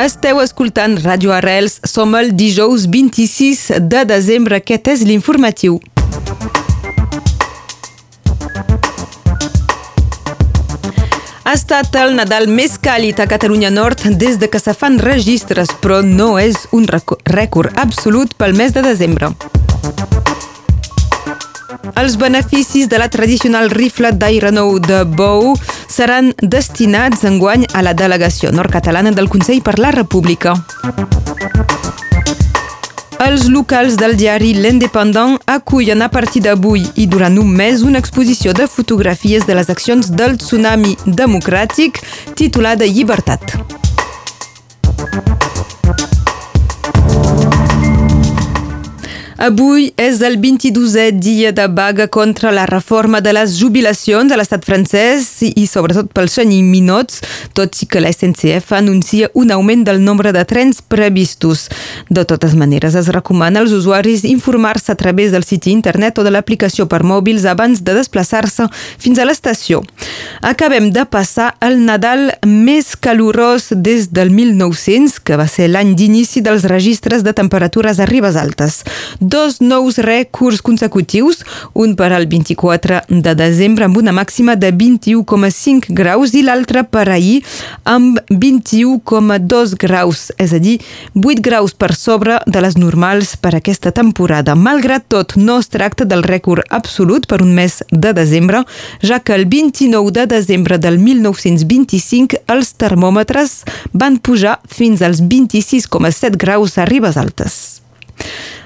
[0.00, 5.74] Esteu escoltant Radio Arrels, som el dijous 26 de desembre, aquest és l'informatiu.
[11.44, 15.68] Ha estat el Nadal més càlid a Catalunya Nord des de que se fan registres,
[15.84, 19.34] però no és un rècord absolut pel mes de desembre.
[22.00, 25.52] Els beneficis de la tradicional rifla d'aire nou de Bou
[25.90, 30.54] seran destinats enguany a la delegació nord-catalana del Consell per la República.
[33.20, 38.54] Els locals del diari L'Independent acullen a partir d'avui i durant un mes una exposició
[38.56, 42.00] de fotografies de les accions del tsunami democràtic
[42.38, 43.79] titulada Llibertat.
[49.40, 54.66] Avui és el 22è dia de vaga contra la reforma de les jubilacions a l'estat
[54.68, 57.22] francès i sobretot pels minuts,
[57.56, 61.70] tot i que la SNCF anuncia un augment del nombre de trens previstos.
[62.10, 66.30] De totes maneres, es recomana als usuaris informar-se a través del siti internet o de
[66.30, 69.80] l'aplicació per mòbils abans de desplaçar-se fins a l'estació.
[70.42, 76.44] Acabem de passar el Nadal més calorós des del 1900, que va ser l'any d'inici
[76.44, 78.84] dels registres de temperatures a ribes altes
[79.30, 85.94] dos nous rècords consecutius, un per al 24 de desembre amb una màxima de 21,5
[85.94, 87.38] graus i l'altre per ahir
[87.88, 90.78] amb 21,2 graus, és a dir,
[91.14, 94.56] 8 graus per sobre de les normals per aquesta temporada.
[94.58, 98.64] Malgrat tot, no es tracta del rècord absolut per un mes de desembre,
[99.02, 103.60] ja que el 29 de desembre del 1925 els termòmetres
[103.92, 107.80] van pujar fins als 26,7 graus a Ribes Altes.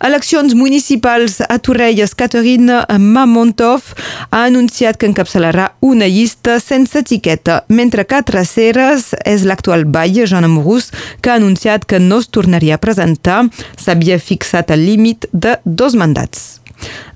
[0.00, 3.94] Eleccions municipals a Torrelles, Caterina Mamontov
[4.30, 10.28] ha anunciat que encapçalarà una llista sense etiqueta, mentre que a Traceres és l'actual batlle,
[10.30, 13.42] Joan Amorús, que ha anunciat que no es tornaria a presentar.
[13.74, 16.60] S'havia fixat el límit de dos mandats.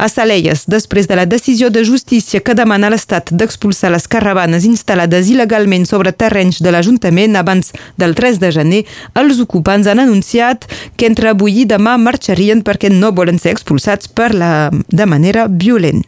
[0.00, 5.28] A Salelles, després de la decisió de justícia que demana l'Estat d'expulsar les caravanes instal·lades
[5.32, 8.84] il·legalment sobre terrenys de l'Ajuntament abans del 3 de gener,
[9.20, 10.64] els ocupants han anunciat
[10.96, 15.46] que entre avui i demà marxarien perquè no volen ser expulsats per la, de manera
[15.50, 16.04] violent.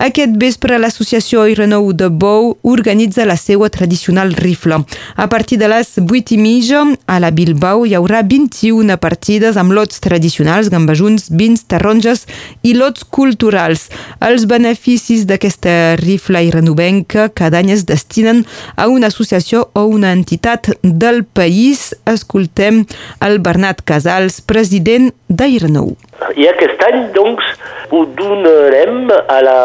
[0.00, 4.78] Aquest vespre l'associació Irenou de Bou organitza la seva tradicional rifla.
[5.20, 9.74] A partir de les 8 i mitja a la Bilbao hi haurà 21 partides amb
[9.76, 12.24] lots tradicionals, gambajuns, vins, taronges
[12.64, 13.90] i lots culturals.
[14.24, 18.46] Els beneficis d'aquesta rifla irenovenca cada any es destinen
[18.80, 21.90] a una associació o una entitat del país.
[22.08, 22.86] Escoltem
[23.20, 25.94] el Bernat Casals, president d'Irenou.
[26.36, 27.46] I aquest any, doncs,
[27.94, 29.60] ho donarem a la,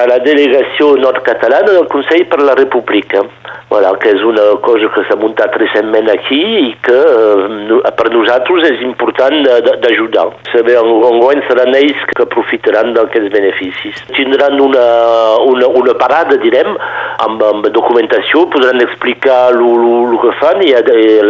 [0.00, 3.24] a la delegació nord-catalana del Consell per la República.
[3.70, 8.66] Voilà, que és una cosa que s'ha muntat recentment aquí i que eh, per nosaltres
[8.66, 9.36] és important
[9.84, 10.24] d'ajudar.
[10.50, 14.02] Saber enguany seran ells que aprofitaran d'aquests beneficis.
[14.16, 14.82] Tindran una,
[15.46, 16.74] una, una parada, direm,
[17.28, 20.74] amb, amb documentació, podran explicar el que fan i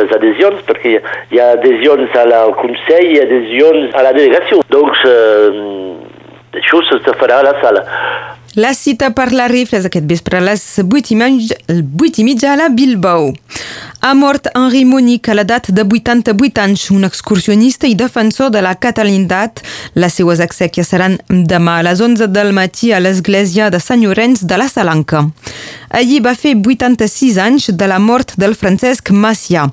[0.01, 4.65] les adhesions, perquè hi ha adhesions al Consell i adhesions a la delegació.
[4.73, 7.85] Doncs, eh, això se farà a la sala.
[8.59, 12.25] La cita per la rifla és aquest vespre a les 8 i, mitja, 8 i
[12.27, 13.29] mitja a la Bilbao.
[14.03, 18.73] Ha mort Henri Monic a l'edat de 88 anys, un excursionista i defensor de la
[18.81, 19.61] catalanitat.
[19.93, 24.47] Les seues exèquies seran demà a les 11 del matí a l'església de Sant Llorenç
[24.49, 25.27] de la Salanca.
[25.91, 29.65] Allí va fer 86 anys de la mort del Francesc Macià,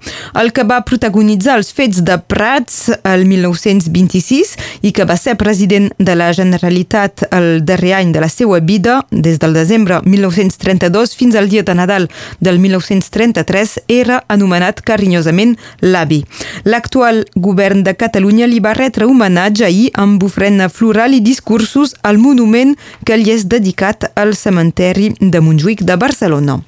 [0.41, 5.91] el que va protagonitzar els fets de Prats el 1926 i que va ser president
[5.99, 11.37] de la Generalitat el darrer any de la seva vida, des del desembre 1932 fins
[11.37, 12.09] al dia de Nadal
[12.41, 16.23] del 1933, era anomenat carinyosament l'avi.
[16.63, 22.17] L'actual govern de Catalunya li va retre homenatge ahir amb ofrena floral i discursos al
[22.17, 26.61] monument que li és dedicat al cementeri de Montjuïc de Barcelona.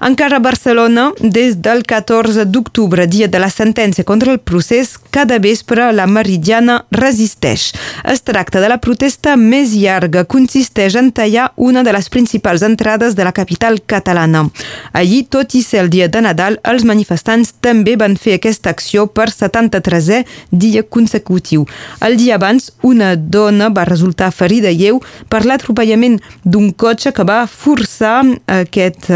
[0.00, 5.40] Encara a Barcelona, des del 14 d'octubre, dia de la sentència contra el procés, cada
[5.42, 7.72] vespre la Meridiana resisteix.
[8.06, 13.16] Es tracta de la protesta més llarga, consisteix en tallar una de les principals entrades
[13.18, 14.44] de la capital catalana.
[14.92, 19.08] Allí, tot i ser el dia de Nadal, els manifestants també van fer aquesta acció
[19.10, 20.22] per 73è
[20.52, 21.66] dia consecutiu.
[21.98, 27.42] El dia abans, una dona va resultar ferida lleu per l'atropellament d'un cotxe que va
[27.50, 29.10] forçar aquest,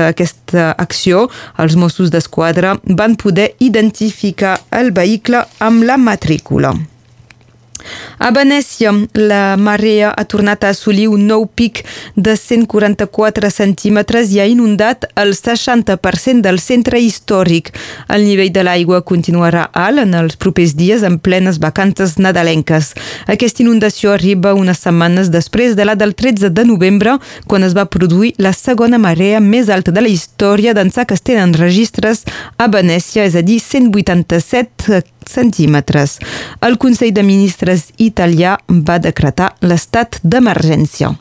[0.52, 1.28] aquesta acció,
[1.58, 6.74] els Mossos d'Esquadra van poder identificar el vehicle amb la matrícula.
[8.18, 11.82] A Venècia, la marea ha tornat a assolir un nou pic
[12.14, 17.72] de 144 centímetres i ha inundat el 60% del centre històric.
[18.08, 22.92] El nivell de l'aigua continuarà alt en els propers dies en plenes vacances nadalenques.
[23.26, 27.88] Aquesta inundació arriba unes setmanes després de la del 13 de novembre, quan es va
[27.90, 32.24] produir la segona marea més alta de la història d'ençà que es tenen registres
[32.58, 36.18] a Venècia, és a dir, 187 centímetres.
[36.60, 41.12] El Consell de Ministres italià va decretar l'estat d'emergència.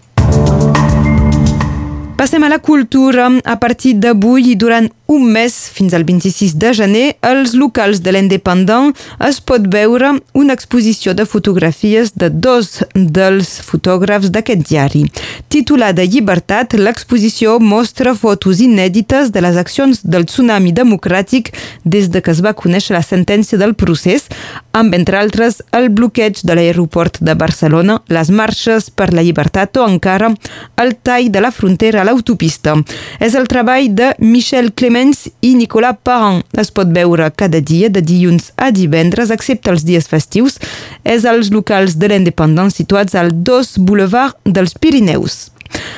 [2.21, 3.31] Passem a la cultura.
[3.43, 8.13] A partir d'avui i durant un mes, fins al 26 de gener, als locals de
[8.15, 8.93] l'Independent
[9.27, 15.03] es pot veure una exposició de fotografies de dos dels fotògrafs d'aquest diari.
[15.51, 21.51] Titulada Llibertat, l'exposició mostra fotos inèdites de les accions del tsunami democràtic
[21.83, 24.29] des de que es va conèixer la sentència del procés,
[24.71, 29.89] amb, entre altres, el bloqueig de l'aeroport de Barcelona, les marxes per la llibertat o
[29.89, 30.31] encara
[30.79, 32.77] el tall de la frontera a l'autopista.
[33.19, 36.43] És el treball de Michel Clement Clemens i Nicolas Parent.
[36.53, 40.59] Es pot veure cada dia de dilluns a divendres, excepte els dies festius.
[41.03, 45.50] És als locals de l'Independent situats al 2 Boulevard dels Pirineus.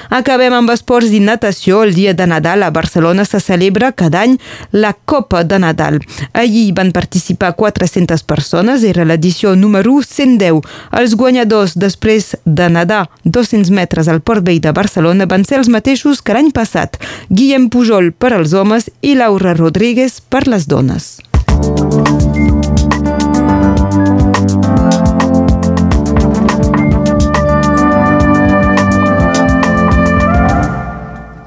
[0.10, 1.84] Acabem amb esports i natació.
[1.84, 4.38] El dia de Nadal a Barcelona se celebra cada any
[4.72, 6.00] la Copa de Nadal.
[6.34, 10.62] Allí van participar 400 persones, era l'edició número 110.
[11.00, 15.70] Els guanyadors després de nadar 200 metres al Port Vell de Barcelona van ser els
[15.70, 17.00] mateixos que l'any passat.
[17.30, 21.18] Guillem Pujol per als homes i Laura Rodríguez per les dones.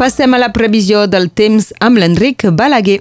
[0.06, 3.00] Passem a la previsió del temps amb l'Enric Balaguer.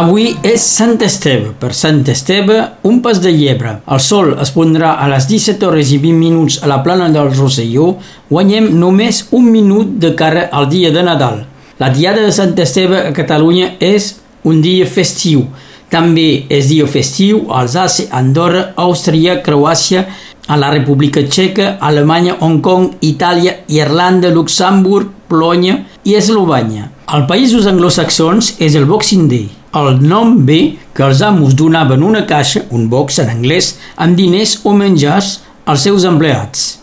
[0.00, 1.52] Avui és Sant Esteve.
[1.60, 2.56] Per Sant Esteve,
[2.88, 3.82] un pas de llebre.
[3.84, 7.28] El sol es pondrà a les 17 hores i 20 minuts a la plana del
[7.36, 7.98] Rosselló.
[8.32, 11.44] Guanyem només un minut de cara al dia de Nadal.
[11.84, 14.14] La diada de Sant Esteve a Catalunya és
[14.48, 15.50] un dia festiu.
[15.88, 20.04] També és dia festiu a Alsàcia, Andorra, Àustria, Croàcia,
[20.48, 26.88] a la República Txeca, Alemanya, Hong Kong, Itàlia, Irlanda, Luxemburg, Polònia i Eslovània.
[27.08, 29.48] Al països anglosaxons és el Boxing Day.
[29.76, 34.58] El nom ve que els amos donaven una caixa, un box en anglès, amb diners
[34.64, 35.38] o menjars
[35.68, 36.77] als seus empleats.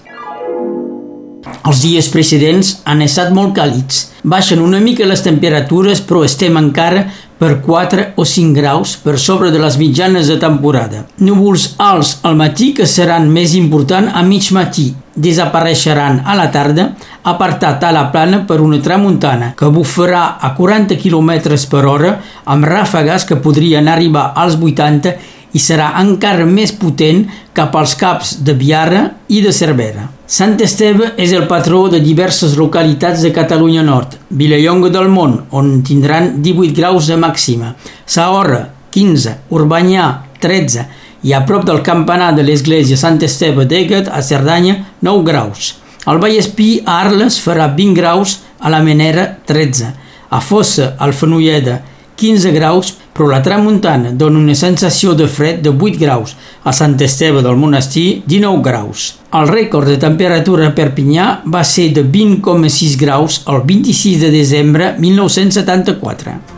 [1.66, 4.12] Els dies precedents han estat molt càlids.
[4.22, 7.08] Baixen una mica les temperatures, però estem encara
[7.40, 11.04] per 4 o 5 graus per sobre de les mitjanes de temporada.
[11.26, 14.92] Núvols alts al matí que seran més importants a mig matí.
[15.16, 16.90] Desapareixeran a la tarda,
[17.24, 21.32] apartat a la plana per una tramuntana que bufarà a 40 km
[21.72, 25.16] per hora amb ràfegues que podrien arribar als 80
[25.56, 27.24] i serà encara més potent
[27.56, 30.10] cap als caps de Biarra i de Cervera.
[30.28, 34.18] Sant Esteve és el patró de diverses localitats de Catalunya Nord.
[34.30, 37.76] Vilallonga del Mont, on tindran 18 graus de màxima.
[38.06, 39.38] Sahorra, 15.
[39.56, 40.10] Urbanyà,
[40.42, 40.86] 13.
[41.26, 45.76] I a prop del campanar de l'església Sant Esteve d'Egat, a Cerdanya, 9 graus.
[46.06, 49.94] Al Vallespí, a Arles, farà 20 graus, a la Menera, 13.
[50.30, 51.80] A Fossa, al Fenolleda,
[52.16, 56.36] 15 graus, però la tramuntana dona una sensació de fred de 8 graus.
[56.64, 59.14] A Sant Esteve del Monestir, 19 graus.
[59.36, 64.94] El rècord de temperatura a Perpinyà va ser de 20,6 graus el 26 de desembre
[64.98, 66.55] 1974.